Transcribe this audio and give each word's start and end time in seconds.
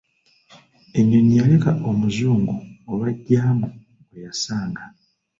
Ennyonyi 0.99 1.33
yaleka 1.39 1.71
omuzungu 1.89 2.55
olwa 2.89 3.09
jjaamu 3.15 3.67
gwe 4.07 4.19
yasanga. 4.25 4.83